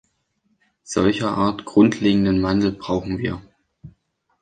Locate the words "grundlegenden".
1.63-2.41